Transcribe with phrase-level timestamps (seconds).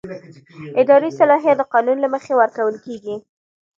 [0.81, 3.15] اداري صلاحیت د قانون له مخې ورکول کېږي.